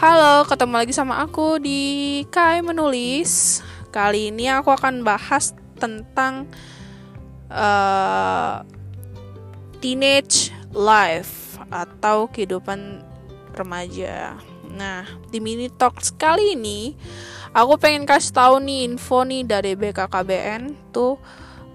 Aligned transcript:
Halo, 0.00 0.48
ketemu 0.48 0.80
lagi 0.80 0.96
sama 0.96 1.20
aku 1.20 1.60
di 1.60 2.24
Kai 2.32 2.64
Menulis. 2.64 3.60
Kali 3.92 4.32
ini 4.32 4.48
aku 4.48 4.72
akan 4.72 5.04
bahas 5.04 5.52
tentang 5.76 6.48
uh, 7.52 8.64
teenage 9.84 10.56
life 10.72 11.60
atau 11.68 12.32
kehidupan 12.32 13.04
remaja. 13.52 14.40
Nah, 14.72 15.04
di 15.28 15.36
mini 15.36 15.68
talk 15.68 16.00
kali 16.16 16.56
ini 16.56 16.96
aku 17.52 17.76
pengen 17.76 18.08
kasih 18.08 18.32
tahu 18.32 18.56
nih 18.56 18.88
info 18.88 19.20
nih 19.28 19.44
dari 19.44 19.76
BKKBN 19.76 20.96
tuh 20.96 21.20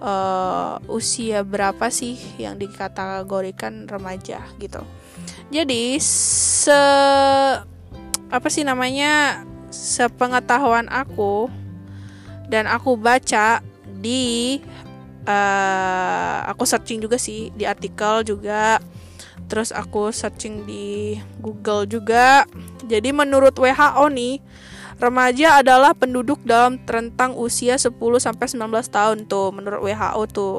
uh, 0.01 0.81
usia 0.89 1.45
berapa 1.45 1.93
sih 1.93 2.17
yang 2.41 2.57
dikategorikan 2.57 3.85
remaja 3.85 4.41
gitu. 4.57 4.81
Jadi 5.53 6.01
se 6.01 6.81
apa 8.29 8.47
sih 8.49 8.65
namanya 8.65 9.43
sepengetahuan 9.69 10.87
aku 10.89 11.49
dan 12.49 12.69
aku 12.69 12.95
baca 12.95 13.61
di 13.99 14.61
uh, 15.25 16.37
aku 16.45 16.63
searching 16.63 17.01
juga 17.01 17.17
sih 17.17 17.49
di 17.53 17.65
artikel 17.65 18.21
juga. 18.25 18.79
Terus 19.45 19.69
aku 19.69 20.09
searching 20.09 20.65
di 20.65 21.19
Google 21.37 21.85
juga. 21.85 22.49
Jadi 22.85 23.13
menurut 23.13 23.53
WHO 23.53 24.05
nih 24.09 24.41
remaja 24.97 25.59
adalah 25.59 25.91
penduduk 25.91 26.39
dalam 26.47 26.79
rentang 26.87 27.35
usia 27.35 27.75
10 27.75 27.99
sampai 28.17 28.47
19 28.47 28.71
tahun 28.87 29.17
tuh 29.27 29.51
menurut 29.51 29.83
WHO 29.83 30.23
tuh 30.31 30.57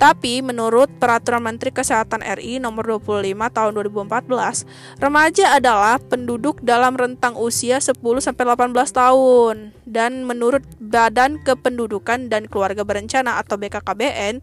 tapi 0.00 0.40
menurut 0.40 0.88
Peraturan 0.96 1.44
Menteri 1.44 1.76
Kesehatan 1.76 2.24
RI 2.24 2.56
nomor 2.56 2.88
25 2.88 3.36
tahun 3.52 3.70
2014, 3.76 4.64
remaja 4.96 5.60
adalah 5.60 6.00
penduduk 6.00 6.64
dalam 6.64 6.96
rentang 6.96 7.36
usia 7.36 7.76
10 7.76 8.00
sampai 8.24 8.48
18 8.48 8.72
tahun 8.96 9.76
dan 9.84 10.24
menurut 10.24 10.64
Badan 10.80 11.44
Kependudukan 11.44 12.32
dan 12.32 12.48
Keluarga 12.48 12.80
Berencana 12.80 13.36
atau 13.44 13.60
BKKBN, 13.60 14.40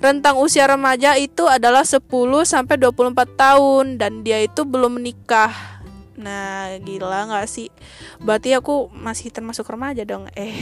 rentang 0.00 0.40
usia 0.40 0.64
remaja 0.64 1.20
itu 1.20 1.44
adalah 1.52 1.84
10 1.84 2.00
sampai 2.48 2.80
24 2.80 3.12
tahun 3.36 4.00
dan 4.00 4.24
dia 4.24 4.40
itu 4.40 4.64
belum 4.64 5.04
menikah. 5.04 5.52
Nah, 6.16 6.80
gila 6.80 7.28
gak 7.28 7.44
sih? 7.52 7.68
Berarti 8.24 8.56
aku 8.56 8.88
masih 8.88 9.28
termasuk 9.28 9.68
remaja 9.68 10.00
dong. 10.08 10.32
Eh, 10.32 10.56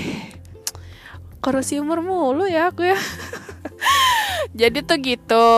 korupsi 1.39 1.79
umur 1.79 2.03
mulu 2.03 2.51
ya 2.51 2.75
aku 2.75 2.91
ya. 2.91 2.99
jadi 4.53 4.78
tuh 4.84 4.98
gitu. 5.00 5.50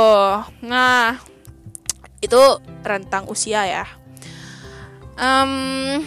Nah 0.63 1.19
itu 2.23 2.43
rentang 2.87 3.27
usia 3.29 3.67
ya. 3.67 3.87
Um, 5.15 6.03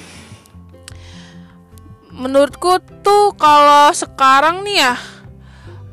menurutku 2.12 2.82
tuh 3.06 3.32
kalau 3.40 3.94
sekarang 3.96 4.68
nih 4.68 4.84
ya 4.84 4.96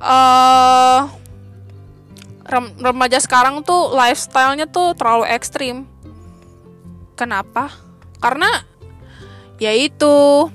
uh, 0.03 1.07
remaja 2.81 3.19
sekarang 3.23 3.63
tuh 3.63 3.93
lifestylenya 3.95 4.67
tuh 4.71 4.97
terlalu 4.99 5.31
ekstrim. 5.31 5.87
Kenapa? 7.15 7.71
Karena 8.19 8.51
yaitu 9.63 10.49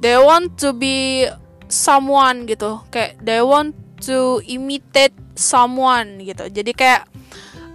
they 0.00 0.16
want 0.16 0.56
to 0.56 0.72
be 0.72 1.28
someone 1.68 2.48
gitu. 2.48 2.80
Kayak 2.88 3.20
they 3.20 3.44
want 3.44 3.76
to 4.06 4.40
imitate 4.48 5.12
someone 5.40 6.20
gitu. 6.20 6.44
Jadi 6.52 6.76
kayak 6.76 7.08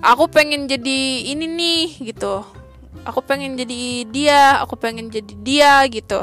aku 0.06 0.30
pengen 0.30 0.70
jadi 0.70 1.26
ini 1.34 1.50
nih 1.50 2.14
gitu. 2.14 2.46
Aku 3.06 3.26
pengen 3.26 3.58
jadi 3.58 4.06
dia 4.06 4.62
aku 4.62 4.78
pengen 4.78 5.10
jadi 5.10 5.34
dia 5.42 5.74
gitu. 5.90 6.22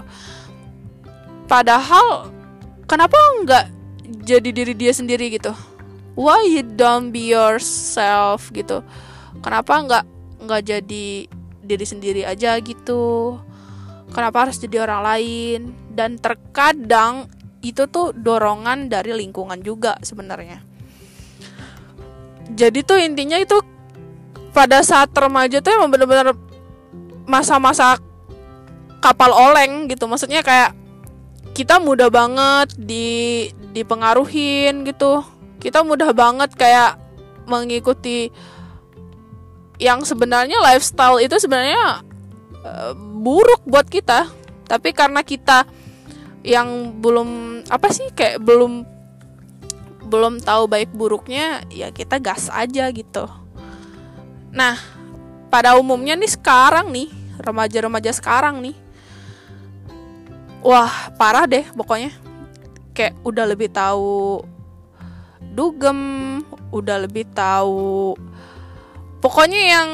Padahal 1.50 2.30
kenapa 2.86 3.18
nggak 3.42 3.66
jadi 4.22 4.48
diri 4.54 4.74
dia 4.78 4.94
sendiri 4.94 5.34
gitu? 5.34 5.50
Why 6.14 6.46
you 6.46 6.62
don't 6.62 7.10
be 7.10 7.34
yourself 7.34 8.54
gitu? 8.54 8.86
Kenapa 9.42 9.82
nggak 9.82 10.04
nggak 10.46 10.62
jadi 10.62 11.06
diri 11.62 11.86
sendiri 11.86 12.22
aja 12.22 12.58
gitu? 12.62 13.38
Kenapa 14.14 14.46
harus 14.46 14.60
jadi 14.60 14.84
orang 14.84 15.02
lain? 15.02 15.60
Dan 15.92 16.20
terkadang 16.20 17.30
itu 17.62 17.86
tuh 17.86 18.10
dorongan 18.12 18.90
dari 18.90 19.14
lingkungan 19.14 19.62
juga 19.62 19.94
sebenarnya 20.02 20.71
jadi 22.52 22.84
tuh 22.84 23.00
intinya 23.00 23.40
itu 23.40 23.58
pada 24.52 24.84
saat 24.84 25.08
remaja 25.16 25.64
tuh 25.64 25.72
emang 25.72 25.88
bener-bener 25.88 26.36
masa-masa 27.24 27.96
kapal 29.00 29.32
oleng 29.32 29.88
gitu. 29.88 30.04
Maksudnya 30.06 30.44
kayak 30.44 30.76
kita 31.56 31.80
mudah 31.80 32.12
banget 32.12 32.76
di 32.76 33.48
dipengaruhin 33.72 34.84
gitu. 34.84 35.24
Kita 35.58 35.80
mudah 35.82 36.12
banget 36.12 36.52
kayak 36.54 37.00
mengikuti 37.48 38.30
yang 39.82 40.06
sebenarnya 40.06 40.62
lifestyle 40.62 41.18
itu 41.18 41.34
sebenarnya 41.40 42.04
uh, 42.62 42.92
buruk 42.96 43.64
buat 43.66 43.88
kita. 43.88 44.28
Tapi 44.68 44.94
karena 44.94 45.24
kita 45.24 45.66
yang 46.42 46.98
belum 46.98 47.62
apa 47.70 47.88
sih 47.90 48.10
kayak 48.14 48.42
belum 48.42 48.86
belum 50.12 50.44
tahu 50.44 50.68
baik 50.68 50.92
buruknya 50.92 51.64
ya 51.72 51.88
kita 51.88 52.20
gas 52.20 52.52
aja 52.52 52.92
gitu. 52.92 53.24
Nah 54.52 54.76
pada 55.48 55.80
umumnya 55.80 56.12
nih 56.12 56.28
sekarang 56.28 56.92
nih 56.92 57.08
remaja-remaja 57.40 58.12
sekarang 58.12 58.60
nih 58.60 58.76
wah 60.60 60.92
parah 61.16 61.48
deh 61.48 61.64
pokoknya. 61.72 62.12
Kayak 62.92 63.16
udah 63.24 63.48
lebih 63.48 63.72
tahu 63.72 64.44
dugem 65.56 66.00
udah 66.68 67.08
lebih 67.08 67.28
tahu 67.32 68.16
pokoknya 69.24 69.60
yang 69.60 69.88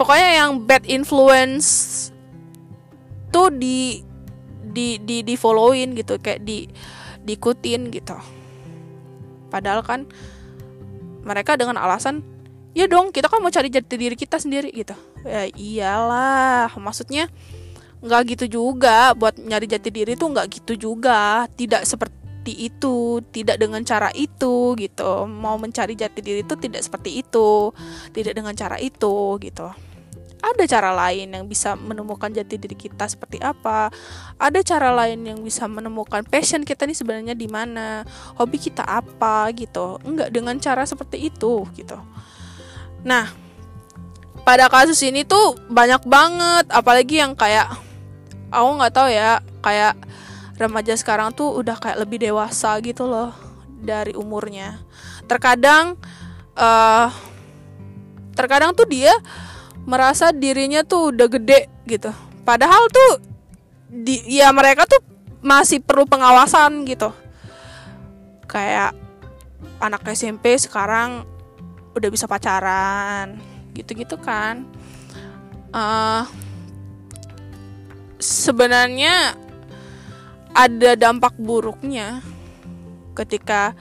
pokoknya 0.00 0.28
yang 0.40 0.50
bad 0.64 0.84
influence 0.88 2.08
tuh 3.28 3.52
di 3.52 4.00
di 4.64 4.96
di 5.04 5.20
di 5.20 5.34
followin 5.36 5.92
gitu. 5.92 6.16
Kayak 6.16 6.40
di 6.40 6.64
diikutin 7.26 7.90
gitu. 7.90 8.14
Padahal 9.50 9.82
kan 9.82 10.06
mereka 11.26 11.58
dengan 11.58 11.76
alasan 11.82 12.22
ya 12.70 12.86
dong 12.86 13.10
kita 13.10 13.26
kan 13.26 13.42
mau 13.42 13.50
cari 13.50 13.66
jati 13.66 13.98
diri 13.98 14.14
kita 14.14 14.38
sendiri 14.38 14.70
gitu. 14.70 14.94
Ya 15.26 15.50
iyalah 15.50 16.70
maksudnya 16.78 17.26
nggak 18.00 18.38
gitu 18.38 18.44
juga. 18.62 19.12
Buat 19.18 19.42
nyari 19.42 19.66
jati 19.66 19.90
diri 19.90 20.14
tuh 20.14 20.30
nggak 20.30 20.62
gitu 20.62 20.72
juga. 20.78 21.50
Tidak 21.50 21.82
seperti 21.82 22.70
itu 22.70 23.20
tidak 23.34 23.58
dengan 23.58 23.82
cara 23.82 24.14
itu 24.14 24.78
gitu. 24.78 25.26
Mau 25.26 25.58
mencari 25.58 25.98
jati 25.98 26.22
diri 26.22 26.46
itu 26.46 26.54
tidak 26.54 26.86
seperti 26.86 27.18
itu 27.26 27.74
tidak 28.14 28.38
dengan 28.38 28.54
cara 28.54 28.78
itu 28.78 29.34
gitu 29.42 29.66
ada 30.44 30.62
cara 30.68 30.92
lain 30.92 31.32
yang 31.32 31.44
bisa 31.48 31.74
menemukan 31.74 32.28
jati 32.28 32.60
diri 32.60 32.76
kita 32.76 33.08
seperti 33.08 33.40
apa? 33.40 33.88
Ada 34.36 34.60
cara 34.60 34.92
lain 34.92 35.24
yang 35.24 35.38
bisa 35.40 35.64
menemukan 35.64 36.22
passion 36.28 36.60
kita 36.62 36.84
nih 36.84 36.96
sebenarnya 36.96 37.34
di 37.34 37.48
mana? 37.48 38.04
Hobi 38.36 38.60
kita 38.60 38.84
apa 38.84 39.48
gitu? 39.56 39.96
Enggak 40.04 40.28
dengan 40.30 40.60
cara 40.60 40.84
seperti 40.84 41.32
itu 41.32 41.64
gitu. 41.72 41.96
Nah 43.02 43.32
pada 44.46 44.70
kasus 44.70 45.02
ini 45.02 45.26
tuh 45.26 45.58
banyak 45.66 46.06
banget 46.06 46.70
apalagi 46.70 47.18
yang 47.18 47.34
kayak 47.34 47.66
aku 48.54 48.68
nggak 48.78 48.94
tahu 48.94 49.08
ya 49.10 49.42
kayak 49.58 49.98
remaja 50.56 50.94
sekarang 50.94 51.34
tuh 51.34 51.50
udah 51.58 51.74
kayak 51.76 51.98
lebih 52.06 52.22
dewasa 52.22 52.78
gitu 52.84 53.08
loh 53.08 53.34
dari 53.80 54.14
umurnya. 54.14 54.78
Terkadang 55.26 55.98
uh, 56.54 57.08
terkadang 58.36 58.76
tuh 58.76 58.86
dia 58.86 59.12
merasa 59.86 60.34
dirinya 60.34 60.82
tuh 60.82 61.14
udah 61.14 61.26
gede 61.30 61.70
gitu. 61.86 62.10
Padahal 62.42 62.90
tuh 62.90 63.22
di 63.86 64.18
ya 64.26 64.50
mereka 64.50 64.84
tuh 64.84 65.00
masih 65.40 65.78
perlu 65.78 66.04
pengawasan 66.04 66.82
gitu. 66.84 67.14
Kayak 68.50 68.98
anak 69.78 70.02
SMP 70.10 70.58
sekarang 70.58 71.22
udah 71.94 72.08
bisa 72.10 72.26
pacaran 72.26 73.38
gitu-gitu 73.72 74.18
kan. 74.18 74.66
Uh, 75.70 76.26
sebenarnya 78.18 79.38
ada 80.56 80.96
dampak 80.96 81.36
buruknya 81.36 82.24
ketika 83.12 83.76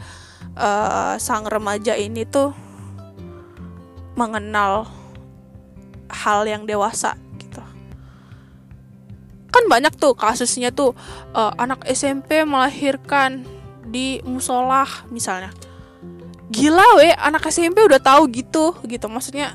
uh, 0.59 1.15
sang 1.15 1.47
remaja 1.47 1.95
ini 1.95 2.27
tuh 2.27 2.51
mengenal 4.15 4.87
hal 6.25 6.49
yang 6.49 6.65
dewasa 6.65 7.13
gitu. 7.37 7.61
Kan 9.53 9.69
banyak 9.69 9.93
tuh 9.93 10.17
kasusnya 10.17 10.73
tuh 10.73 10.97
uh, 11.37 11.53
anak 11.61 11.85
SMP 11.85 12.41
melahirkan 12.41 13.45
di 13.85 14.25
musola 14.25 14.89
misalnya. 15.13 15.53
Gila 16.49 16.97
weh 16.97 17.13
anak 17.13 17.45
SMP 17.53 17.85
udah 17.85 18.01
tahu 18.01 18.25
gitu 18.33 18.73
gitu. 18.89 19.05
Maksudnya 19.05 19.53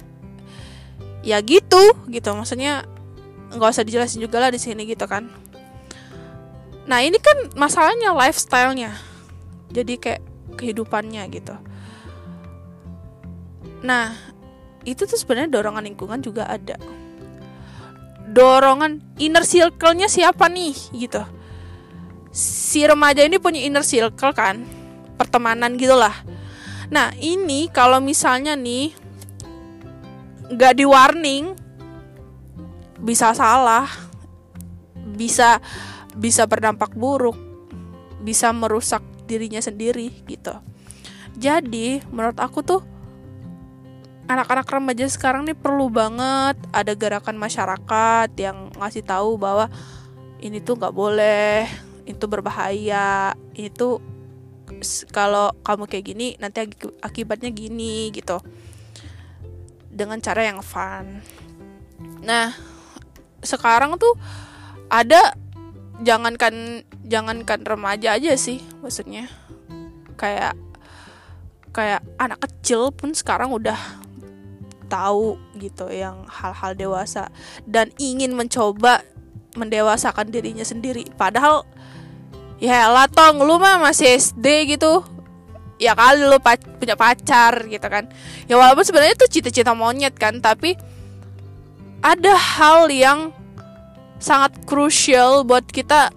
ya 1.26 1.42
gitu 1.42 1.98
gitu. 2.06 2.30
Maksudnya 2.30 2.86
nggak 3.50 3.70
usah 3.74 3.82
dijelasin 3.82 4.22
juga 4.22 4.38
lah 4.38 4.54
di 4.54 4.62
sini 4.62 4.86
gitu 4.86 5.10
kan. 5.10 5.26
Nah 6.86 7.02
ini 7.02 7.18
kan 7.18 7.50
masalahnya 7.58 8.14
lifestylenya. 8.14 8.94
Jadi 9.74 9.94
kayak 9.98 10.22
kehidupannya 10.54 11.22
gitu. 11.34 11.54
Nah 13.82 14.29
itu 14.88 15.04
tuh 15.04 15.18
sebenarnya 15.18 15.60
dorongan 15.60 15.84
lingkungan 15.84 16.20
juga 16.20 16.48
ada. 16.48 16.80
Dorongan 18.30 19.18
inner 19.18 19.42
circle-nya 19.42 20.06
siapa 20.06 20.46
nih 20.46 20.76
gitu. 20.94 21.22
Si 22.30 22.86
remaja 22.86 23.26
ini 23.26 23.42
punya 23.42 23.58
inner 23.58 23.82
circle 23.82 24.30
kan 24.32 24.80
pertemanan 25.20 25.76
gitulah 25.76 26.16
nah 26.88 27.12
ini 27.20 27.68
kalau 27.68 28.00
misalnya 28.00 28.56
nih 28.56 28.96
nggak 30.50 30.74
di 30.74 30.84
warning 30.88 31.54
bisa 32.98 33.36
salah 33.36 33.86
bisa 35.14 35.60
bisa 36.16 36.48
berdampak 36.48 36.96
buruk 36.96 37.36
bisa 38.24 38.50
merusak 38.50 39.00
dirinya 39.24 39.62
sendiri 39.62 40.10
gitu. 40.26 40.52
Jadi 41.38 42.02
menurut 42.10 42.36
aku 42.36 42.60
tuh 42.60 42.82
anak-anak 44.30 44.70
remaja 44.70 45.10
sekarang 45.10 45.42
nih 45.42 45.58
perlu 45.58 45.90
banget 45.90 46.54
ada 46.70 46.94
gerakan 46.94 47.34
masyarakat 47.34 48.30
yang 48.38 48.70
ngasih 48.78 49.02
tahu 49.02 49.34
bahwa 49.34 49.66
ini 50.38 50.62
tuh 50.62 50.78
nggak 50.78 50.94
boleh 50.94 51.66
itu 52.06 52.24
berbahaya 52.30 53.34
itu 53.58 53.98
kalau 55.10 55.50
kamu 55.66 55.90
kayak 55.90 56.04
gini 56.14 56.38
nanti 56.38 56.62
akibatnya 57.02 57.50
gini 57.50 58.14
gitu. 58.14 58.38
Dengan 59.90 60.22
cara 60.22 60.46
yang 60.46 60.62
fun. 60.62 61.20
Nah 62.22 62.54
sekarang 63.42 63.98
tuh 63.98 64.14
ada 64.86 65.34
jangankan 66.06 66.86
jangankan 67.02 67.66
remaja 67.66 68.14
aja 68.14 68.38
sih 68.38 68.62
maksudnya. 68.78 69.26
Kayak 70.14 70.54
kayak 71.74 72.06
anak 72.14 72.46
kecil 72.46 72.94
pun 72.94 73.10
sekarang 73.10 73.50
udah 73.50 73.99
tahu 74.90 75.38
gitu 75.54 75.86
yang 75.86 76.26
hal-hal 76.26 76.74
dewasa 76.74 77.30
dan 77.62 77.94
ingin 78.02 78.34
mencoba 78.34 79.06
mendewasakan 79.54 80.34
dirinya 80.34 80.66
sendiri. 80.66 81.06
Padahal 81.14 81.62
ya 82.58 82.90
lah 82.90 83.06
tong 83.06 83.38
lu 83.46 83.56
mah 83.62 83.78
masih 83.78 84.18
SD 84.18 84.74
gitu. 84.74 85.06
Ya 85.80 85.96
kali 85.96 86.26
lu 86.26 86.36
pac 86.42 86.60
punya 86.76 86.98
pacar 86.98 87.64
gitu 87.70 87.86
kan. 87.86 88.10
Ya 88.50 88.58
walaupun 88.58 88.84
sebenarnya 88.84 89.16
itu 89.16 89.40
cita-cita 89.40 89.72
monyet 89.72 90.12
kan 90.18 90.42
tapi 90.42 90.74
ada 92.04 92.34
hal 92.36 92.90
yang 92.90 93.32
sangat 94.20 94.52
krusial 94.68 95.46
buat 95.46 95.64
kita. 95.64 96.12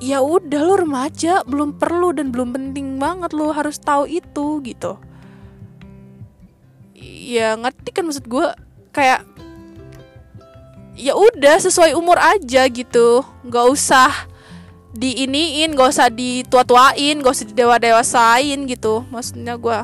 Ya 0.00 0.24
udah 0.24 0.64
lu 0.64 0.80
remaja 0.80 1.44
belum 1.44 1.76
perlu 1.76 2.16
dan 2.16 2.32
belum 2.32 2.56
penting 2.56 2.96
banget 2.96 3.36
lu 3.36 3.52
harus 3.52 3.76
tahu 3.76 4.08
itu 4.08 4.64
gitu 4.64 4.96
ya 7.10 7.58
ngerti 7.58 7.90
kan 7.90 8.06
maksud 8.06 8.30
gue 8.30 8.46
kayak 8.94 9.26
ya 11.00 11.16
udah 11.16 11.56
sesuai 11.58 11.96
umur 11.98 12.20
aja 12.20 12.68
gitu. 12.70 13.26
Nggak 13.42 13.66
usah 13.72 14.12
diiniin 14.90 15.78
gak 15.78 15.90
usah 15.94 16.10
ditua-tuain 16.10 17.22
gak 17.22 17.34
usah 17.34 17.46
didewa-dewasain 17.46 18.58
gitu. 18.66 19.06
Maksudnya 19.08 19.54
gue 19.56 19.78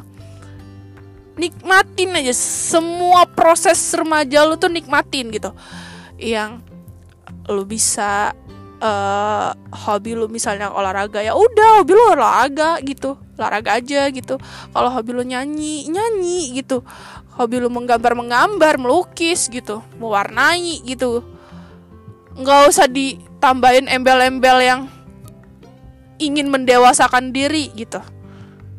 nikmatin 1.39 2.17
aja. 2.17 2.35
Semua 2.37 3.25
proses 3.25 3.79
remaja 3.95 4.45
lu 4.45 4.59
tuh 4.59 4.71
nikmatin 4.71 5.31
gitu. 5.31 5.55
Yang 6.19 6.61
lu 7.47 7.63
bisa 7.63 8.35
uh, 8.83 9.55
hobi 9.87 10.19
lu 10.19 10.27
misalnya 10.27 10.75
olahraga 10.75 11.23
ya 11.23 11.39
udah 11.39 11.81
hobi 11.81 11.93
lu 11.95 12.05
olahraga 12.13 12.83
gitu. 12.83 13.15
Olahraga 13.39 13.79
aja 13.79 14.11
gitu. 14.11 14.43
Kalau 14.75 14.91
hobi 14.91 15.11
lu 15.15 15.23
nyanyi 15.23 15.87
nyanyi 15.87 16.61
gitu 16.61 16.83
hobi 17.37 17.61
lu 17.61 17.69
menggambar 17.69 18.17
menggambar 18.17 18.81
melukis 18.81 19.47
gitu 19.53 19.85
mewarnai 20.01 20.81
gitu. 20.83 21.21
Nggak 22.37 22.61
usah 22.69 22.89
ditambahin 22.89 23.89
embel-embel 23.89 24.59
yang 24.61 24.81
ingin 26.17 26.49
mendewasakan 26.49 27.33
diri 27.33 27.73
gitu. 27.77 28.01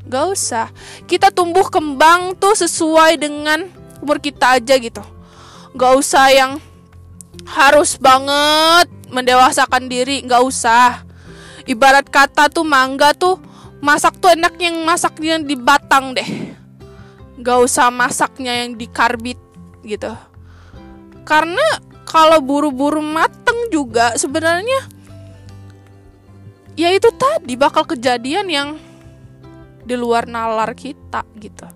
Gak 0.08 0.26
usah. 0.34 0.72
Kita 1.06 1.30
tumbuh 1.30 1.68
kembang 1.68 2.34
tuh 2.40 2.56
sesuai 2.56 3.20
dengan 3.20 3.68
umur 4.00 4.24
kita 4.24 4.58
aja 4.58 4.76
gitu. 4.80 5.04
Gak 5.76 5.94
usah 6.00 6.32
yang 6.32 6.52
harus 7.44 7.96
banget 8.00 8.90
mendewasakan 9.12 9.92
diri 9.92 10.24
Gak 10.24 10.42
usah. 10.42 11.04
Ibarat 11.68 12.08
kata 12.08 12.48
tuh 12.48 12.64
mangga 12.64 13.12
tuh 13.12 13.38
Masak 13.78 14.18
tuh 14.18 14.34
enak 14.34 14.58
yang 14.58 14.82
masaknya 14.90 15.38
di 15.38 15.54
batang 15.54 16.18
deh 16.18 16.57
Gak 17.38 17.58
usah 17.62 17.94
masaknya 17.94 18.66
yang 18.66 18.74
di 18.74 18.90
karbit 18.90 19.38
gitu. 19.86 20.14
Karena 21.22 21.64
kalau 22.08 22.40
buru-buru 22.40 23.04
mateng 23.04 23.68
juga 23.68 24.16
sebenarnya 24.16 24.88
ya 26.78 26.94
itu 26.94 27.12
tadi 27.12 27.60
bakal 27.60 27.84
kejadian 27.84 28.48
yang 28.48 28.70
di 29.84 29.96
luar 29.96 30.28
nalar 30.28 30.72
kita 30.72 31.28
gitu. 31.40 31.68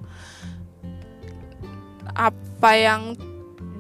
Apa 2.12 2.72
yang 2.76 3.16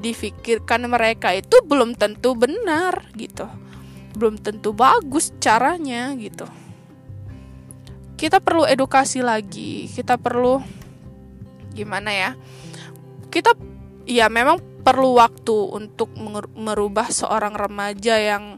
difikirkan 0.01 0.89
mereka 0.89 1.31
itu 1.31 1.61
belum 1.63 1.93
tentu 1.95 2.33
benar 2.33 3.05
gitu. 3.15 3.45
Belum 4.17 4.35
tentu 4.35 4.75
bagus 4.75 5.31
caranya 5.39 6.11
gitu. 6.19 6.47
Kita 8.17 8.43
perlu 8.43 8.67
edukasi 8.67 9.23
lagi 9.23 9.89
kita 9.89 10.17
perlu 10.19 10.80
gimana 11.71 12.11
ya? 12.11 12.31
Kita 13.31 13.55
ya 14.05 14.27
memang 14.27 14.59
perlu 14.81 15.21
waktu 15.21 15.55
untuk 15.71 16.11
merubah 16.57 17.07
seorang 17.13 17.53
remaja 17.53 18.17
yang 18.17 18.57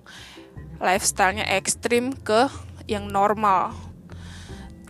lifestylenya 0.80 1.46
ekstrim 1.56 2.16
ke 2.16 2.48
yang 2.88 3.08
normal. 3.12 3.76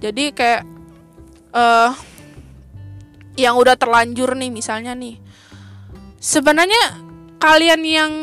Jadi 0.02 0.34
kayak 0.34 0.64
uh, 1.54 1.92
yang 3.38 3.58
udah 3.58 3.78
terlanjur 3.78 4.38
nih 4.38 4.54
misalnya 4.54 4.94
nih. 4.94 5.18
Sebenarnya 6.22 7.02
kalian 7.42 7.82
yang 7.84 8.14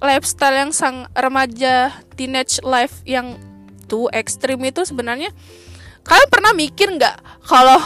lifestyle 0.00 0.56
yang 0.56 0.72
sang 0.72 1.06
remaja 1.12 1.92
teenage 2.16 2.58
life 2.64 3.04
yang 3.04 3.36
tuh 3.86 4.08
ekstrim 4.14 4.58
itu 4.64 4.86
sebenarnya 4.86 5.34
kalian 6.06 6.30
pernah 6.30 6.52
mikir 6.56 6.88
nggak 6.94 7.16
kalau 7.44 7.78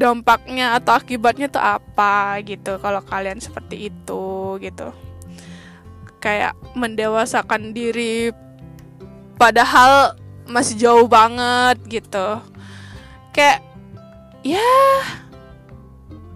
dampaknya 0.00 0.80
atau 0.80 0.96
akibatnya 0.96 1.52
tuh 1.52 1.60
apa 1.60 2.40
gitu 2.40 2.80
kalau 2.80 3.04
kalian 3.04 3.36
seperti 3.36 3.92
itu 3.92 4.56
gitu. 4.64 4.88
Kayak 6.24 6.56
mendewasakan 6.72 7.76
diri 7.76 8.32
padahal 9.36 10.16
masih 10.48 10.80
jauh 10.80 11.04
banget 11.04 11.76
gitu. 11.84 12.40
Kayak 13.36 13.60
ya 14.40 14.72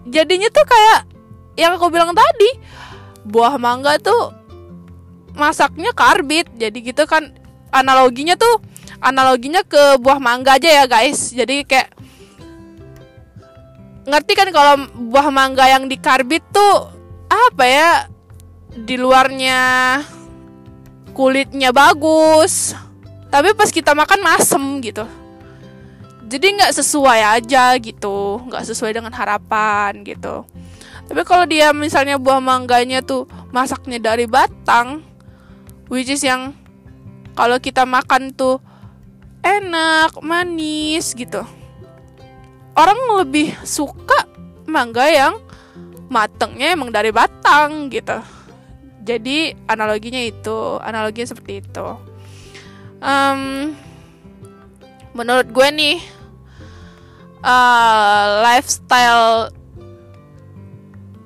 jadinya 0.05 0.45
tuh 0.53 0.65
kayak 0.69 1.09
yang 1.57 1.73
aku 1.73 1.89
bilang 1.89 2.13
tadi 2.13 2.61
buah 3.25 3.57
mangga 3.57 3.97
tuh 3.97 4.29
masaknya 5.33 5.89
karbit 5.97 6.45
jadi 6.53 6.77
gitu 6.77 7.09
kan 7.09 7.33
analoginya 7.73 8.37
tuh 8.37 8.61
analoginya 9.01 9.65
ke 9.65 9.97
buah 9.99 10.21
mangga 10.21 10.61
aja 10.61 10.83
ya 10.83 10.85
guys. 10.85 11.33
Jadi 11.33 11.65
kayak 11.65 11.94
ngerti 14.05 14.33
kan 14.37 14.49
kalau 14.53 14.85
buah 15.09 15.27
mangga 15.33 15.65
yang 15.69 15.89
dikarbit 15.89 16.41
tuh 16.53 16.89
apa 17.27 17.65
ya? 17.65 17.91
Di 18.75 18.99
luarnya 18.99 19.59
kulitnya 21.15 21.71
bagus 21.71 22.75
tapi 23.31 23.51
pas 23.51 23.71
kita 23.71 23.91
makan 23.91 24.19
masem 24.23 24.63
gitu. 24.79 25.03
Jadi 26.25 26.57
nggak 26.57 26.75
sesuai 26.75 27.21
aja 27.39 27.75
gitu 27.79 28.41
nggak 28.47 28.63
sesuai 28.63 28.95
dengan 28.95 29.11
harapan 29.11 30.03
gitu. 30.07 30.47
Tapi 31.05 31.21
kalau 31.21 31.45
dia 31.45 31.69
misalnya 31.69 32.17
buah 32.17 32.41
mangganya 32.41 33.03
tuh 33.05 33.29
masaknya 33.53 34.01
dari 34.01 34.25
batang 34.25 35.05
which 35.87 36.09
is 36.09 36.25
yang 36.25 36.51
kalau 37.37 37.61
kita 37.61 37.85
makan 37.85 38.33
tuh 38.33 38.57
enak 39.45 40.17
manis 40.25 41.13
gitu 41.13 41.45
orang 42.75 42.99
lebih 43.23 43.55
suka 43.63 44.27
mangga 44.67 45.07
yang 45.07 45.35
matengnya 46.11 46.75
emang 46.75 46.91
dari 46.91 47.09
batang 47.09 47.89
gitu 47.89 48.19
jadi 49.05 49.57
analoginya 49.65 50.21
itu 50.21 50.77
analoginya 50.83 51.33
seperti 51.33 51.63
itu 51.63 51.87
um, 53.01 53.71
menurut 55.15 55.47
gue 55.49 55.67
nih 55.71 55.97
uh, 57.45 58.43
lifestyle 58.43 59.49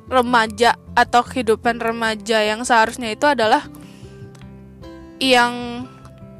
remaja 0.10 0.74
atau 0.98 1.22
kehidupan 1.22 1.77
remaja 1.77 2.41
yang 2.41 2.65
seharusnya 2.65 3.13
itu 3.13 3.29
adalah 3.29 3.70
yang 5.22 5.86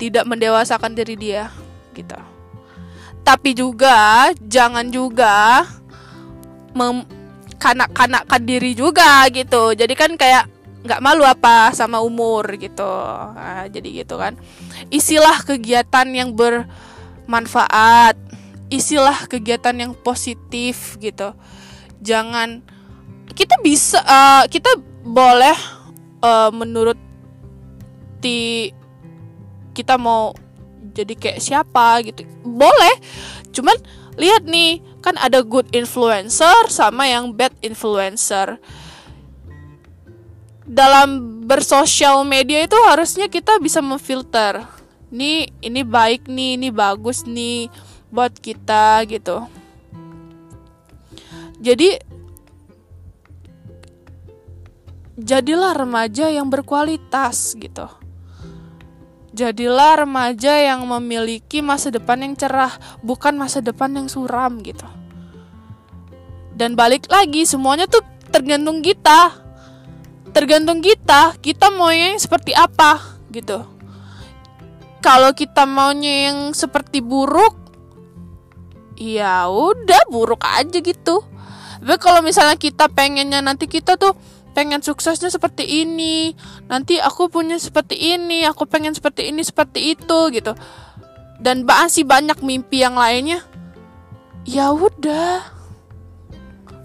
tidak 0.02 0.26
mendewasakan 0.26 0.98
diri 0.98 1.16
dia 1.20 1.54
gitu. 1.94 2.18
Tapi 3.30 3.54
juga 3.54 4.26
jangan 4.42 4.90
juga 4.90 5.62
kanak-kanakkan 7.62 8.42
diri 8.42 8.74
juga 8.74 9.30
gitu. 9.30 9.78
Jadi 9.78 9.94
kan 9.94 10.18
kayak 10.18 10.50
nggak 10.82 11.04
malu 11.04 11.22
apa 11.28 11.70
sama 11.78 12.02
umur 12.02 12.50
gitu. 12.58 12.90
Nah, 13.38 13.70
jadi 13.70 14.02
gitu 14.02 14.18
kan. 14.18 14.34
Isilah 14.90 15.46
kegiatan 15.46 16.10
yang 16.10 16.34
bermanfaat. 16.34 18.18
Isilah 18.74 19.30
kegiatan 19.30 19.78
yang 19.78 19.94
positif 19.94 20.98
gitu. 20.98 21.38
Jangan 22.02 22.66
kita 23.38 23.62
bisa 23.62 24.02
uh, 24.10 24.50
kita 24.50 24.74
boleh 25.06 25.58
uh, 26.26 26.50
menurut 26.50 26.98
ti 28.26 28.74
kita 29.78 30.02
mau 30.02 30.34
jadi 30.94 31.14
kayak 31.16 31.40
siapa 31.40 32.02
gitu. 32.06 32.26
Boleh 32.44 32.96
cuman 33.50 33.76
lihat 34.20 34.44
nih 34.46 34.84
kan 35.00 35.16
ada 35.16 35.40
good 35.42 35.66
influencer 35.72 36.68
sama 36.68 37.08
yang 37.08 37.32
bad 37.32 37.56
influencer. 37.64 38.60
Dalam 40.70 41.42
bersosial 41.50 42.22
media 42.28 42.62
itu 42.62 42.78
harusnya 42.86 43.26
kita 43.26 43.58
bisa 43.58 43.82
memfilter. 43.82 44.62
Nih 45.10 45.50
ini 45.66 45.82
baik 45.82 46.30
nih 46.30 46.62
ini 46.62 46.70
bagus 46.70 47.26
nih 47.26 47.74
buat 48.14 48.38
kita 48.38 49.02
gitu. 49.10 49.50
Jadi 51.60 52.00
jadilah 55.20 55.76
remaja 55.76 56.32
yang 56.32 56.48
berkualitas 56.48 57.58
gitu. 57.60 57.99
Jadilah 59.40 60.04
remaja 60.04 60.52
yang 60.60 60.84
memiliki 60.84 61.64
masa 61.64 61.88
depan 61.88 62.20
yang 62.20 62.36
cerah, 62.36 62.76
bukan 63.00 63.40
masa 63.40 63.64
depan 63.64 63.88
yang 63.96 64.12
suram 64.12 64.60
gitu. 64.60 64.84
Dan 66.52 66.76
balik 66.76 67.08
lagi 67.08 67.48
semuanya 67.48 67.88
tuh 67.88 68.04
tergantung 68.36 68.84
kita. 68.84 69.32
Tergantung 70.36 70.84
kita, 70.84 71.40
kita 71.40 71.72
maunya 71.72 72.12
yang 72.12 72.20
seperti 72.20 72.52
apa 72.52 73.00
gitu. 73.32 73.64
Kalau 75.00 75.32
kita 75.32 75.64
maunya 75.64 76.36
yang 76.36 76.52
seperti 76.52 77.00
buruk, 77.00 77.56
ya 79.00 79.48
udah 79.48 80.04
buruk 80.12 80.44
aja 80.44 80.84
gitu. 80.84 81.24
Tapi 81.80 81.96
kalau 81.96 82.20
misalnya 82.20 82.60
kita 82.60 82.92
pengennya 82.92 83.40
nanti 83.40 83.72
kita 83.72 83.96
tuh 83.96 84.20
pengen 84.54 84.82
suksesnya 84.82 85.30
seperti 85.32 85.64
ini. 85.86 86.34
Nanti 86.68 86.98
aku 87.00 87.30
punya 87.30 87.56
seperti 87.62 87.96
ini 87.96 88.44
aku 88.46 88.66
pengen 88.66 88.94
seperti 88.96 89.30
ini 89.30 89.42
seperti 89.46 89.96
itu 89.96 90.20
gitu. 90.34 90.54
Dan 91.40 91.64
masih 91.64 92.04
banyak 92.04 92.42
mimpi 92.44 92.84
yang 92.84 93.00
lainnya. 93.00 93.46
Ya 94.44 94.74
udah. 94.74 95.46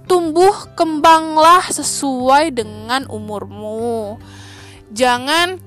Tumbuh 0.05 0.77
kembanglah 0.77 1.65
sesuai 1.73 2.53
dengan 2.53 3.09
umurmu. 3.09 4.21
Jangan 4.93 5.59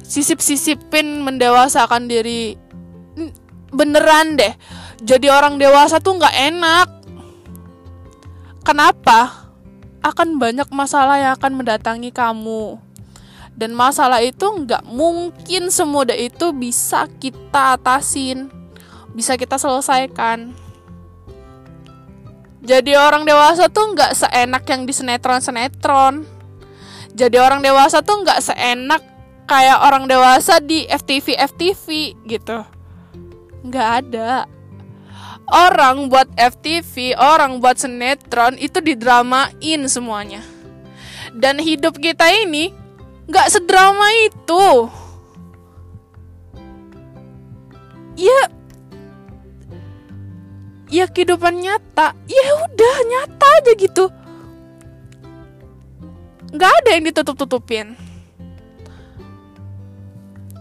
sisip-sisipin 0.00 1.22
mendewasakan 1.22 2.08
diri. 2.08 2.56
Beneran 3.70 4.40
deh. 4.40 4.54
Jadi 5.04 5.28
orang 5.28 5.60
dewasa 5.60 6.00
tuh 6.00 6.16
nggak 6.16 6.36
enak. 6.50 6.88
Kenapa 8.64 9.43
akan 10.04 10.36
banyak 10.36 10.68
masalah 10.68 11.16
yang 11.16 11.32
akan 11.32 11.64
mendatangi 11.64 12.12
kamu. 12.12 12.76
Dan 13.56 13.72
masalah 13.72 14.20
itu 14.20 14.44
nggak 14.44 14.84
mungkin 14.84 15.72
semudah 15.72 16.18
itu 16.18 16.52
bisa 16.52 17.08
kita 17.16 17.80
atasin, 17.80 18.52
bisa 19.16 19.40
kita 19.40 19.56
selesaikan. 19.56 20.52
Jadi 22.64 22.92
orang 22.96 23.24
dewasa 23.24 23.72
tuh 23.72 23.96
nggak 23.96 24.12
seenak 24.12 24.64
yang 24.68 24.84
di 24.84 24.92
sinetron-sinetron. 24.92 26.28
Jadi 27.14 27.36
orang 27.38 27.62
dewasa 27.64 28.02
tuh 28.04 28.26
nggak 28.26 28.40
seenak 28.42 29.02
kayak 29.46 29.78
orang 29.86 30.10
dewasa 30.10 30.58
di 30.58 30.84
FTV 30.88 31.38
FTV 31.54 31.86
gitu. 32.26 32.64
Nggak 33.64 33.88
ada 34.04 34.50
orang 35.48 36.08
buat 36.08 36.28
FTV, 36.36 37.16
orang 37.16 37.60
buat 37.60 37.76
sinetron 37.76 38.56
itu 38.56 38.80
didramain 38.80 39.80
semuanya. 39.88 40.40
Dan 41.34 41.58
hidup 41.60 41.98
kita 41.98 42.30
ini 42.30 42.72
nggak 43.28 43.50
sedrama 43.50 44.08
itu. 44.24 44.88
Ya, 48.14 48.46
ya 50.86 51.04
kehidupan 51.10 51.58
nyata. 51.58 52.14
Ya 52.30 52.46
udah 52.62 52.96
nyata 53.10 53.46
aja 53.58 53.72
gitu. 53.74 54.04
Nggak 56.54 56.72
ada 56.82 56.90
yang 56.94 57.04
ditutup-tutupin. 57.10 57.98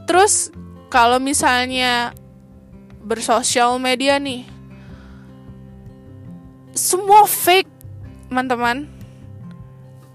Terus 0.10 0.50
kalau 0.90 1.22
misalnya 1.22 2.18
bersosial 3.06 3.78
media 3.78 4.18
nih 4.18 4.53
semua 6.74 7.30
fake 7.30 7.70
teman-teman. 8.27 8.89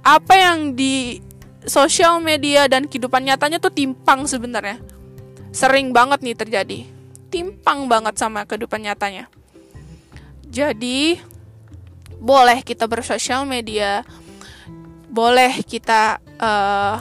Apa 0.03 0.35
yang 0.35 0.75
di 0.75 1.23
sosial 1.67 2.19
media 2.19 2.67
dan 2.67 2.87
kehidupan 2.91 3.23
nyatanya 3.23 3.63
tuh 3.63 3.71
timpang 3.71 4.27
sebenarnya. 4.27 4.83
Sering 5.55 5.95
banget 5.95 6.23
nih 6.23 6.37
terjadi. 6.37 6.79
Timpang 7.31 7.87
banget 7.87 8.19
sama 8.19 8.43
kehidupan 8.45 8.83
nyatanya. 8.83 9.31
Jadi 10.49 11.21
boleh 12.19 12.67
kita 12.67 12.91
bersosial 12.91 13.47
media. 13.47 14.03
Boleh 15.09 15.63
kita 15.65 16.21
uh, 16.41 16.97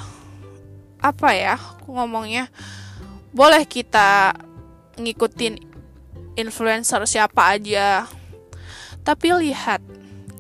apa 1.02 1.30
ya 1.34 1.58
aku 1.58 1.98
ngomongnya? 1.98 2.52
Boleh 3.34 3.64
kita 3.66 4.36
ngikutin 4.98 5.60
influencer 6.38 7.02
siapa 7.10 7.58
aja 7.58 8.06
tapi 9.08 9.32
lihat, 9.32 9.80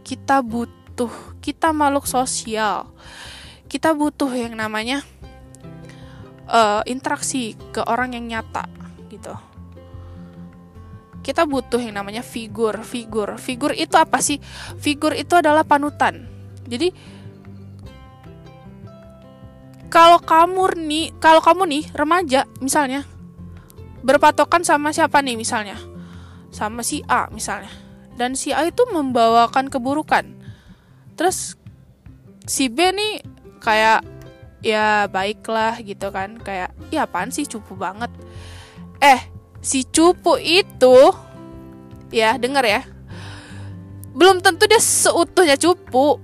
kita 0.03 0.43
butuh, 0.43 1.39
kita 1.39 1.71
makhluk 1.71 2.03
sosial. 2.03 2.91
Kita 3.71 3.95
butuh 3.95 4.27
yang 4.27 4.59
namanya 4.59 5.07
uh, 6.51 6.83
interaksi 6.83 7.55
ke 7.71 7.79
orang 7.87 8.19
yang 8.19 8.27
nyata 8.27 8.67
gitu. 9.07 9.31
Kita 11.23 11.47
butuh 11.47 11.79
yang 11.79 11.95
namanya 11.95 12.19
figur, 12.19 12.83
figur. 12.83 13.39
Figur 13.39 13.71
itu 13.71 13.95
apa 13.95 14.19
sih? 14.19 14.43
Figur 14.83 15.15
itu 15.15 15.31
adalah 15.39 15.63
panutan. 15.63 16.27
Jadi 16.67 16.91
kalau 19.87 20.19
kamu 20.19 20.75
nih, 20.75 21.15
kalau 21.23 21.39
kamu 21.39 21.63
nih 21.71 21.83
remaja 21.95 22.43
misalnya 22.59 23.07
berpatokan 24.03 24.67
sama 24.67 24.91
siapa 24.91 25.23
nih 25.23 25.39
misalnya? 25.39 25.79
Sama 26.51 26.83
si 26.83 26.99
A 27.07 27.31
misalnya 27.31 27.86
dan 28.17 28.33
si 28.33 28.49
A 28.51 28.65
itu 28.65 28.83
membawakan 28.89 29.69
keburukan. 29.69 30.33
Terus 31.13 31.53
si 32.49 32.67
B 32.67 32.89
nih 32.91 33.21
kayak 33.61 34.01
ya 34.65 35.05
baiklah 35.07 35.77
gitu 35.85 36.09
kan. 36.09 36.41
Kayak 36.41 36.73
ya 36.89 37.05
apaan 37.05 37.29
sih? 37.29 37.45
Cupu 37.45 37.77
banget. 37.77 38.09
Eh 38.97 39.21
si 39.61 39.85
cupu 39.85 40.41
itu 40.41 41.13
ya 42.09 42.35
denger 42.41 42.65
ya. 42.65 42.81
Belum 44.17 44.41
tentu 44.41 44.65
dia 44.65 44.81
seutuhnya 44.81 45.53
cupu. 45.61 46.17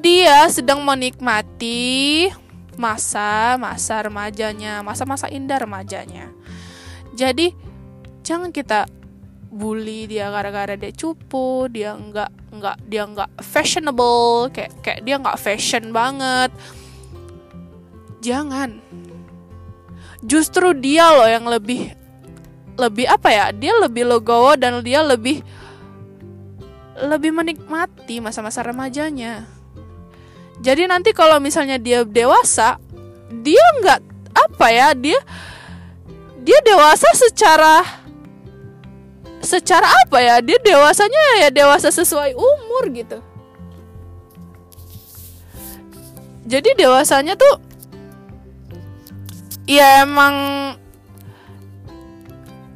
Dia 0.00 0.48
sedang 0.48 0.80
menikmati 0.86 2.30
masa-masa 2.78 4.00
remajanya, 4.06 4.80
masa-masa 4.80 5.26
indah 5.28 5.58
remajanya. 5.58 6.30
Jadi 7.12 7.52
jangan 8.22 8.54
kita 8.54 8.86
bully 9.48 10.04
dia 10.04 10.28
gara-gara 10.28 10.76
dia 10.76 10.92
cupu 10.92 11.72
dia 11.72 11.96
nggak 11.96 12.52
nggak 12.52 12.76
dia 12.84 13.02
nggak 13.08 13.30
fashionable 13.40 14.52
kayak 14.52 14.72
kayak 14.84 15.00
dia 15.04 15.16
nggak 15.16 15.40
fashion 15.40 15.90
banget. 15.92 16.52
Jangan. 18.20 18.82
Justru 20.26 20.74
dia 20.74 21.08
loh 21.14 21.28
yang 21.28 21.46
lebih 21.46 21.94
lebih 22.78 23.06
apa 23.08 23.28
ya? 23.30 23.46
Dia 23.54 23.74
lebih 23.78 24.06
legowo 24.06 24.54
dan 24.58 24.82
dia 24.84 25.02
lebih 25.02 25.40
lebih 26.98 27.30
menikmati 27.30 28.18
masa-masa 28.18 28.62
remajanya. 28.66 29.46
Jadi 30.58 30.90
nanti 30.90 31.14
kalau 31.14 31.38
misalnya 31.38 31.78
dia 31.78 32.02
dewasa 32.02 32.82
dia 33.30 33.62
nggak 33.82 34.00
apa 34.34 34.66
ya? 34.74 34.88
Dia 34.98 35.18
dia 36.42 36.58
dewasa 36.66 37.06
secara 37.14 37.97
secara 39.48 39.88
apa 40.04 40.20
ya? 40.20 40.44
Dia 40.44 40.60
dewasanya 40.60 41.22
ya 41.40 41.48
dewasa 41.48 41.88
sesuai 41.88 42.36
umur 42.36 42.92
gitu. 42.92 43.18
Jadi 46.44 46.76
dewasanya 46.76 47.36
tuh 47.36 47.60
ya 49.64 50.04
emang 50.04 50.36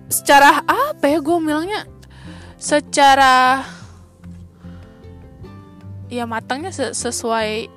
secara 0.08 0.64
apa 0.64 1.04
ya 1.08 1.20
gue 1.20 1.36
bilangnya? 1.40 1.84
Secara 2.56 3.64
ya 6.12 6.24
matangnya 6.28 6.72
sesuai 6.72 7.68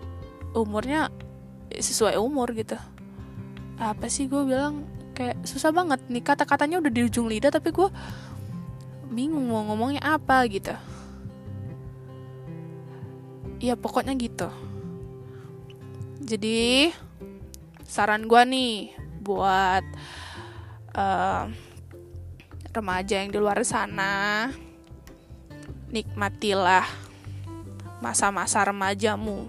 umurnya 0.56 1.12
sesuai 1.76 2.16
umur 2.20 2.56
gitu. 2.56 2.80
Apa 3.76 4.08
sih 4.08 4.32
gue 4.32 4.44
bilang? 4.48 4.88
Kayak 5.16 5.48
susah 5.48 5.72
banget 5.72 6.04
nih 6.12 6.20
kata-katanya 6.20 6.84
udah 6.84 6.92
di 6.92 7.08
ujung 7.08 7.32
lidah 7.32 7.48
tapi 7.48 7.72
gue 7.72 7.88
bingung 9.10 9.50
mau 9.50 9.66
ngomongnya 9.66 10.02
apa 10.02 10.46
gitu. 10.50 10.74
Ya 13.62 13.74
pokoknya 13.78 14.14
gitu. 14.18 14.50
Jadi 16.26 16.90
saran 17.86 18.26
gue 18.26 18.42
nih 18.50 18.74
buat 19.22 19.86
uh, 20.98 21.50
remaja 22.74 23.22
yang 23.22 23.30
di 23.32 23.38
luar 23.40 23.62
sana 23.64 24.50
nikmatilah 25.94 26.84
masa-masa 28.04 28.66
remajamu 28.68 29.48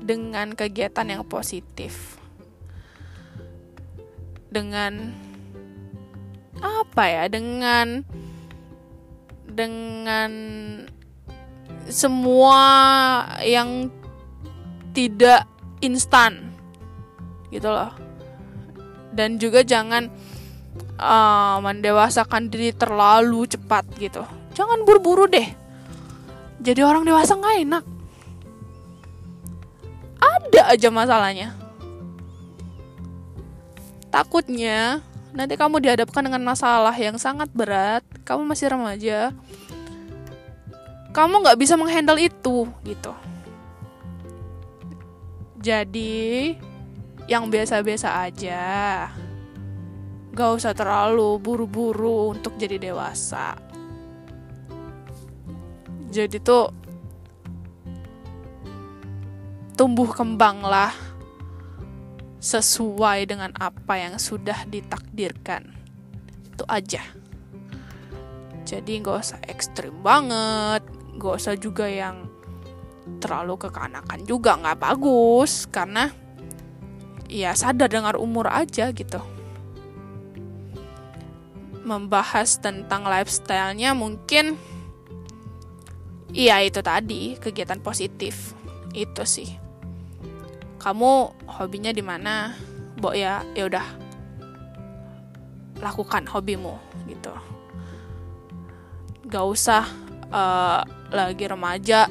dengan 0.00 0.54
kegiatan 0.54 1.06
yang 1.06 1.22
positif. 1.26 2.16
Dengan 4.48 5.12
apa 6.62 7.04
ya 7.04 7.24
dengan 7.28 8.06
dengan 9.56 10.30
semua 11.88 12.60
yang 13.40 13.88
tidak 14.92 15.48
instan 15.80 16.52
gitu 17.48 17.72
loh. 17.72 17.92
Dan 19.16 19.40
juga 19.40 19.64
jangan 19.64 20.12
uh, 21.00 21.56
mendewasakan 21.64 22.52
diri 22.52 22.76
terlalu 22.76 23.48
cepat 23.48 23.88
gitu. 23.96 24.20
Jangan 24.52 24.84
buru-buru 24.84 25.24
deh. 25.24 25.48
Jadi 26.60 26.80
orang 26.84 27.08
dewasa 27.08 27.36
nggak 27.36 27.58
enak. 27.64 27.84
Ada 30.20 30.62
aja 30.76 30.88
masalahnya. 30.92 31.48
Takutnya 34.12 35.04
nanti 35.36 35.54
kamu 35.54 35.84
dihadapkan 35.84 36.24
dengan 36.24 36.40
masalah 36.42 36.96
yang 36.96 37.20
sangat 37.20 37.52
berat. 37.52 38.02
Kamu 38.24 38.48
masih 38.48 38.72
remaja. 38.72 39.36
Kamu 41.12 41.44
nggak 41.44 41.60
bisa 41.60 41.76
menghandle 41.76 42.16
itu 42.16 42.64
gitu. 42.88 43.12
Jadi 45.60 46.56
yang 47.28 47.50
biasa-biasa 47.52 48.22
aja. 48.24 48.64
Gak 50.36 50.50
usah 50.52 50.76
terlalu 50.76 51.40
buru-buru 51.40 52.36
untuk 52.36 52.54
jadi 52.60 52.76
dewasa. 52.76 53.56
Jadi 56.12 56.36
tuh 56.40 56.70
tumbuh 59.76 60.08
kembanglah 60.12 60.92
sesuai 62.46 63.26
dengan 63.26 63.50
apa 63.58 63.98
yang 63.98 64.22
sudah 64.22 64.62
ditakdirkan. 64.70 65.74
Itu 66.54 66.62
aja. 66.70 67.02
Jadi 68.62 69.02
nggak 69.02 69.16
usah 69.18 69.40
ekstrim 69.50 69.98
banget. 70.06 70.86
Nggak 71.18 71.34
usah 71.42 71.54
juga 71.58 71.90
yang 71.90 72.30
terlalu 73.18 73.58
kekanakan 73.58 74.22
juga 74.22 74.54
nggak 74.62 74.78
bagus. 74.78 75.66
Karena 75.66 76.06
ya 77.26 77.50
sadar 77.58 77.90
dengar 77.90 78.14
umur 78.14 78.46
aja 78.46 78.94
gitu. 78.94 79.18
Membahas 81.82 82.62
tentang 82.62 83.06
lifestyle-nya 83.06 83.90
mungkin 83.94 84.54
Iya 86.36 86.60
itu 86.68 86.84
tadi 86.84 87.38
kegiatan 87.40 87.80
positif. 87.80 88.52
Itu 88.92 89.24
sih. 89.24 89.65
Kamu 90.86 91.42
hobinya 91.50 91.90
di 91.90 91.98
mana? 91.98 92.54
Bo 92.94 93.10
ya 93.10 93.42
ya 93.58 93.66
udah 93.66 93.82
lakukan 95.82 96.30
hobimu 96.30 96.78
gitu. 97.10 97.34
Gak 99.26 99.44
usah 99.50 99.82
uh, 100.30 100.86
lagi 101.10 101.42
remaja. 101.50 102.06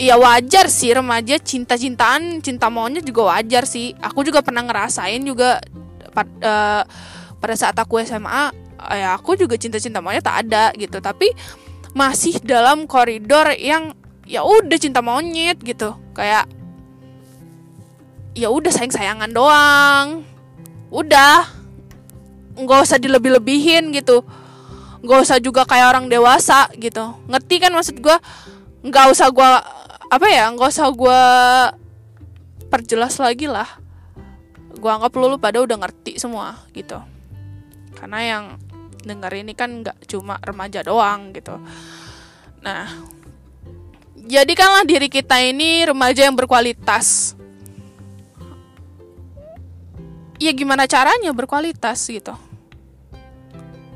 Iya 0.00 0.16
wajar 0.16 0.72
sih 0.72 0.90
remaja 0.90 1.36
cinta-cintaan, 1.36 2.40
cinta 2.40 2.72
maunya 2.72 3.04
juga 3.04 3.36
wajar 3.36 3.68
sih. 3.68 3.92
Aku 4.00 4.24
juga 4.24 4.40
pernah 4.40 4.64
ngerasain 4.64 5.20
juga 5.20 5.60
uh, 6.16 6.82
pada 7.38 7.54
saat 7.60 7.76
aku 7.76 8.00
SMA, 8.02 8.56
ya 8.88 9.14
aku 9.14 9.36
juga 9.36 9.60
cinta-cinta 9.60 10.00
maunya 10.00 10.24
tak 10.24 10.48
ada 10.48 10.72
gitu. 10.80 10.96
Tapi 10.98 11.28
masih 11.92 12.40
dalam 12.40 12.88
koridor 12.88 13.52
yang 13.54 13.92
ya 14.24 14.42
udah 14.42 14.80
cinta 14.80 15.04
monyet 15.04 15.60
gitu 15.60 15.94
kayak 16.16 16.48
ya 18.34 18.50
udah 18.50 18.70
sayang 18.74 18.92
sayangan 18.92 19.30
doang. 19.30 20.06
Udah. 20.90 21.46
Nggak 22.58 22.80
usah 22.86 22.98
dilebih-lebihin 22.98 23.94
gitu. 23.94 24.26
Nggak 25.02 25.18
usah 25.26 25.38
juga 25.38 25.62
kayak 25.66 25.94
orang 25.94 26.06
dewasa 26.10 26.68
gitu. 26.76 27.14
Ngerti 27.30 27.62
kan 27.62 27.72
maksud 27.74 27.98
gue 28.02 28.16
nggak 28.84 29.06
usah 29.16 29.32
gue 29.32 29.50
apa 30.12 30.26
ya 30.28 30.52
nggak 30.52 30.70
usah 30.70 30.86
gue 30.90 31.22
perjelas 32.68 33.14
lagi 33.22 33.46
lah. 33.46 33.66
Gue 34.74 34.90
anggap 34.90 35.14
lu, 35.16 35.30
lu 35.30 35.38
pada 35.38 35.62
udah 35.62 35.78
ngerti 35.78 36.18
semua 36.18 36.58
gitu. 36.74 36.98
Karena 37.94 38.18
yang 38.20 38.44
denger 39.04 39.32
ini 39.44 39.52
kan 39.54 39.82
nggak 39.82 40.10
cuma 40.10 40.38
remaja 40.42 40.82
doang 40.82 41.30
gitu. 41.34 41.54
Nah 42.62 42.90
jadikanlah 44.24 44.88
diri 44.88 45.12
kita 45.12 45.36
ini 45.42 45.84
remaja 45.84 46.24
yang 46.24 46.34
berkualitas 46.34 47.36
ya 50.44 50.52
gimana 50.52 50.84
caranya 50.84 51.32
berkualitas 51.32 52.04
gitu? 52.04 52.36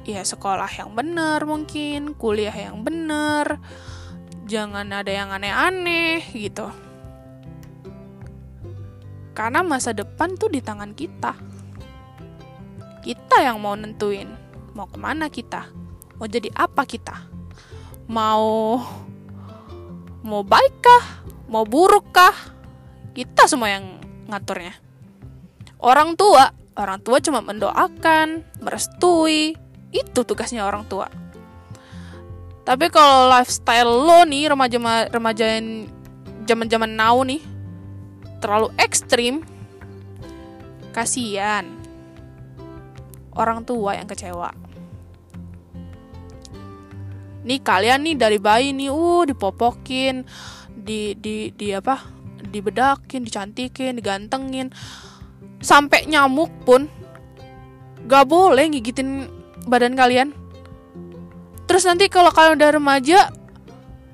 Ya 0.09 0.25
sekolah 0.25 0.73
yang 0.73 0.97
benar 0.97 1.45
mungkin 1.45 2.17
kuliah 2.17 2.57
yang 2.57 2.81
benar 2.81 3.61
jangan 4.49 4.89
ada 4.89 5.13
yang 5.13 5.29
aneh-aneh 5.29 6.25
gitu. 6.33 6.73
Karena 9.37 9.61
masa 9.61 9.93
depan 9.93 10.41
tuh 10.41 10.49
di 10.49 10.65
tangan 10.65 10.97
kita. 10.97 11.37
Kita 13.05 13.45
yang 13.45 13.61
mau 13.61 13.77
nentuin 13.77 14.33
mau 14.73 14.89
ke 14.89 14.97
mana 14.97 15.29
kita 15.29 15.69
mau 16.17 16.25
jadi 16.25 16.49
apa 16.57 16.89
kita. 16.89 17.29
Mau 18.09 18.81
mau 20.25 20.41
baik 20.41 20.75
kah? 20.81 21.05
Mau 21.53 21.69
buruk 21.69 22.09
kah? 22.09 22.33
Kita 23.13 23.45
semua 23.45 23.69
yang 23.69 24.01
ngaturnya 24.33 24.88
orang 25.79 26.15
tua 26.19 26.51
orang 26.79 27.03
tua 27.03 27.19
cuma 27.19 27.43
mendoakan 27.43 28.47
merestui 28.63 29.59
itu 29.91 30.21
tugasnya 30.23 30.63
orang 30.63 30.87
tua. 30.87 31.11
Tapi 32.63 32.87
kalau 32.93 33.33
lifestyle 33.33 33.89
lo 33.89 34.23
nih 34.29 34.53
remaja 34.53 34.79
remaja 35.09 35.45
yang 35.59 35.89
zaman 36.45 36.69
zaman 36.69 36.93
now 36.95 37.19
nih 37.25 37.43
terlalu 38.39 38.71
ekstrim 38.79 39.43
kasihan. 40.95 41.67
Orang 43.33 43.63
tua 43.65 43.95
yang 43.95 44.07
kecewa. 44.11 44.51
Nih 47.47 47.63
kalian 47.63 48.05
nih 48.05 48.17
dari 48.19 48.39
bayi 48.43 48.75
nih 48.75 48.91
uh 48.93 49.25
dipopokin 49.25 50.27
di 50.75 51.17
di 51.17 51.49
di 51.55 51.73
apa? 51.73 52.03
Dibedakin 52.39 53.25
dicantikin 53.25 53.97
digantengin 53.97 54.69
sampai 55.59 56.07
nyamuk 56.07 56.51
pun 56.63 56.87
gak 58.07 58.25
boleh 58.31 58.71
gigitin 58.73 59.29
badan 59.67 59.99
kalian. 59.99 60.33
Terus 61.69 61.85
nanti 61.85 62.09
kalau 62.09 62.33
kalian 62.33 62.57
udah 62.57 62.71
remaja 62.73 63.29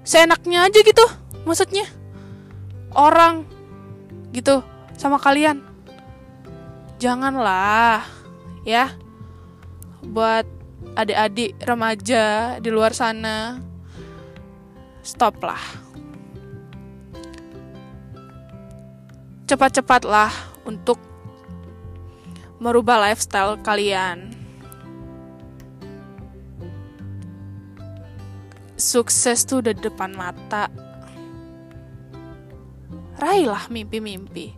seenaknya 0.02 0.66
aja 0.66 0.80
gitu 0.82 1.06
maksudnya. 1.46 1.86
Orang 2.94 3.46
gitu 4.34 4.64
sama 4.98 5.20
kalian. 5.22 5.62
Janganlah 6.98 8.02
ya 8.66 8.90
buat 10.02 10.46
adik-adik 10.98 11.58
remaja 11.62 12.56
di 12.58 12.68
luar 12.70 12.90
sana. 12.96 13.62
Stop 15.04 15.44
lah 15.44 15.84
cepat-cepatlah 19.44 20.32
untuk 20.64 20.96
merubah 22.64 23.12
lifestyle 23.12 23.60
kalian 23.60 24.32
sukses 28.80 29.44
tuh 29.44 29.60
udah 29.60 29.76
depan 29.76 30.16
mata 30.16 30.72
raihlah 33.24 33.70
mimpi-mimpi. 33.70 34.52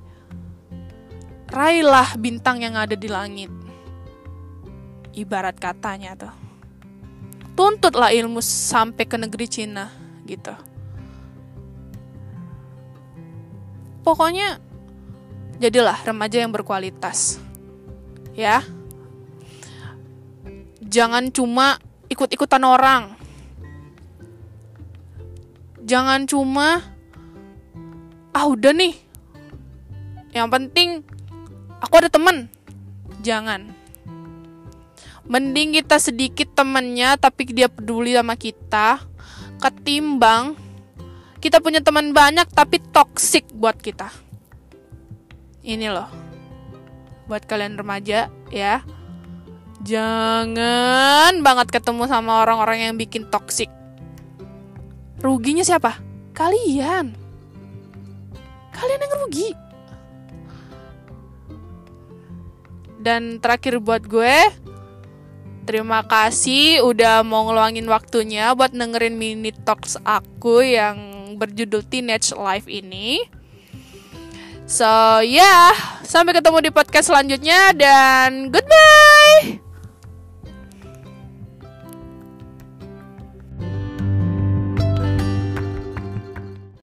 Raihlah 1.46 2.18
bintang 2.18 2.58
yang 2.58 2.74
ada 2.74 2.98
di 2.98 3.06
langit. 3.06 3.52
Ibarat 5.14 5.56
katanya 5.56 6.18
tuh. 6.18 6.34
Tuntutlah 7.56 8.12
ilmu 8.12 8.42
sampai 8.42 9.06
ke 9.08 9.16
negeri 9.16 9.46
Cina 9.48 9.88
gitu. 10.26 10.52
Pokoknya 14.04 14.60
jadilah 15.62 15.96
remaja 16.04 16.42
yang 16.42 16.52
berkualitas. 16.52 17.45
Ya. 18.36 18.60
Jangan 20.84 21.32
cuma 21.32 21.80
ikut-ikutan 22.12 22.62
orang. 22.62 23.16
Jangan 25.82 26.28
cuma 26.28 26.84
ah 28.36 28.46
udah 28.46 28.76
nih. 28.76 28.94
Yang 30.36 30.48
penting 30.52 30.88
aku 31.80 31.94
ada 31.96 32.12
temen. 32.12 32.52
Jangan. 33.24 33.72
Mending 35.26 35.80
kita 35.82 35.98
sedikit 35.98 36.54
temennya 36.54 37.18
tapi 37.18 37.50
dia 37.50 37.66
peduli 37.66 38.14
sama 38.14 38.38
kita 38.38 39.02
ketimbang 39.56 40.54
kita 41.40 41.62
punya 41.62 41.78
teman 41.78 42.10
banyak 42.10 42.50
tapi 42.50 42.82
toksik 42.90 43.46
buat 43.54 43.78
kita. 43.78 44.10
Ini 45.62 45.88
loh. 45.94 46.25
Buat 47.26 47.46
kalian 47.46 47.78
remaja 47.78 48.30
ya. 48.50 48.82
Jangan 49.86 51.42
banget 51.46 51.70
ketemu 51.70 52.10
sama 52.10 52.42
orang-orang 52.42 52.90
yang 52.90 52.94
bikin 52.98 53.28
toksik. 53.30 53.70
Ruginya 55.22 55.62
siapa? 55.62 55.98
Kalian. 56.34 57.14
Kalian 58.74 59.00
yang 59.02 59.14
rugi. 59.22 59.48
Dan 63.00 63.38
terakhir 63.38 63.78
buat 63.78 64.02
gue, 64.02 64.50
terima 65.62 66.02
kasih 66.02 66.82
udah 66.82 67.22
mau 67.22 67.46
ngeluangin 67.46 67.86
waktunya 67.86 68.50
buat 68.58 68.74
dengerin 68.74 69.14
mini 69.14 69.54
talks 69.54 69.94
aku 70.02 70.66
yang 70.66 70.98
berjudul 71.38 71.86
Teenage 71.86 72.34
Life 72.34 72.66
ini. 72.66 73.22
So, 74.66 75.22
yeah, 75.22 75.70
sampai 76.06 76.38
ketemu 76.38 76.58
di 76.62 76.70
podcast 76.70 77.10
selanjutnya 77.10 77.74
dan 77.74 78.48
goodbye. 78.54 79.65